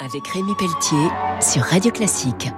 [0.00, 1.08] Avec Rémi Pelletier
[1.40, 2.48] sur Radio Classique.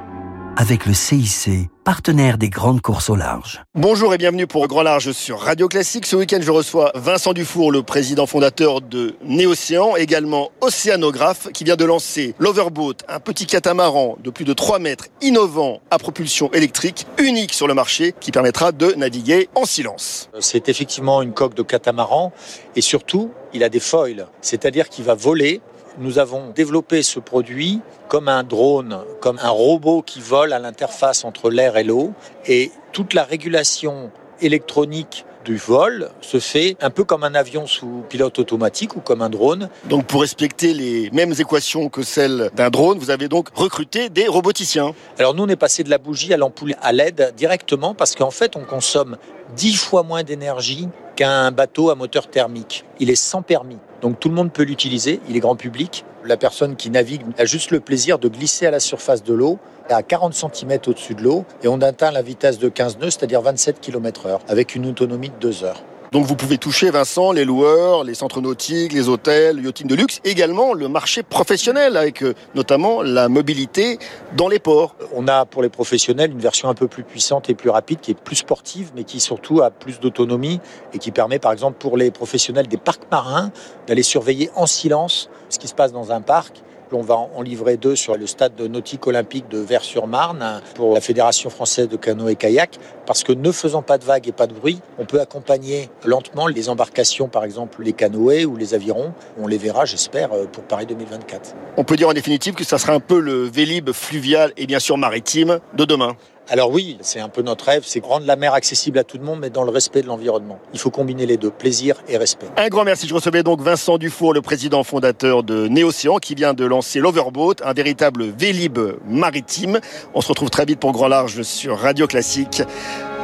[0.56, 3.63] Avec le CIC, partenaire des grandes courses au large.
[3.75, 6.07] Bonjour et bienvenue pour Grand Large sur Radio Classique.
[6.07, 11.77] Ce week-end, je reçois Vincent Dufour, le président fondateur de Néocéan, également océanographe, qui vient
[11.77, 17.06] de lancer l'Overboat, un petit catamaran de plus de 3 mètres, innovant à propulsion électrique,
[17.19, 20.28] unique sur le marché, qui permettra de naviguer en silence.
[20.38, 22.32] C'est effectivement une coque de catamaran
[22.77, 25.62] et surtout, il a des foils, c'est-à-dire qu'il va voler
[25.98, 31.25] nous avons développé ce produit comme un drone, comme un robot qui vole à l'interface
[31.25, 32.12] entre l'air et l'eau.
[32.47, 38.05] Et toute la régulation électronique du vol se fait un peu comme un avion sous
[38.09, 39.69] pilote automatique ou comme un drone.
[39.85, 44.29] Donc pour respecter les mêmes équations que celles d'un drone, vous avez donc recruté des
[44.29, 44.95] roboticiens.
[45.19, 48.30] Alors nous on est passé de la bougie à l'ampoule à LED directement parce qu'en
[48.30, 49.16] fait on consomme
[49.57, 52.84] 10 fois moins d'énergie qu'un bateau à moteur thermique.
[53.01, 53.79] Il est sans permis.
[54.01, 56.05] Donc tout le monde peut l'utiliser, il est grand public.
[56.25, 59.59] La personne qui navigue a juste le plaisir de glisser à la surface de l'eau
[59.93, 63.40] à 40 cm au-dessus de l'eau et on atteint la vitesse de 15 nœuds, c'est-à-dire
[63.43, 65.83] 27 km heure, avec une autonomie de 2 heures.
[66.12, 69.94] Donc vous pouvez toucher, Vincent, les loueurs, les centres nautiques, les hôtels, le yachting de
[69.94, 73.98] luxe, également le marché professionnel avec euh, notamment la mobilité
[74.36, 74.94] dans les ports.
[75.14, 78.10] On a pour les professionnels une version un peu plus puissante et plus rapide qui
[78.10, 80.60] est plus sportive mais qui surtout a plus d'autonomie
[80.92, 83.50] et qui permet par exemple pour les professionnels des parcs marins
[83.86, 86.62] d'aller surveiller en silence ce qui se passe dans un parc
[86.94, 91.50] on va en livrer deux sur le stade nautique olympique de Vers-sur-Marne pour la Fédération
[91.50, 95.04] française de canoë-kayak parce que ne faisant pas de vagues et pas de bruit, on
[95.04, 99.12] peut accompagner lentement les embarcations, par exemple les canoës ou les avirons.
[99.38, 101.54] On les verra, j'espère, pour Paris 2024.
[101.76, 104.78] On peut dire en définitive que ça sera un peu le Vélib fluvial et bien
[104.78, 106.16] sûr maritime de demain.
[106.48, 109.24] Alors oui, c'est un peu notre rêve, c'est rendre la mer accessible à tout le
[109.24, 110.58] monde, mais dans le respect de l'environnement.
[110.72, 112.48] Il faut combiner les deux, plaisir et respect.
[112.56, 113.06] Un grand merci.
[113.06, 117.56] Je recevais donc Vincent Dufour, le président fondateur de Néocéan, qui vient de lancer l'Overboat,
[117.64, 119.80] un véritable vélib maritime.
[120.14, 122.62] On se retrouve très vite pour Grand Large sur Radio Classique.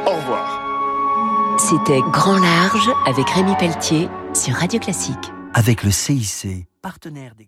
[0.05, 0.61] Au revoir.
[1.59, 5.17] C'était Grand Large avec Rémi Pelletier sur Radio Classique.
[5.53, 7.47] Avec le CIC, partenaire des